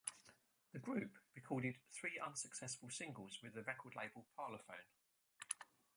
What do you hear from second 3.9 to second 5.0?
label Parlophone.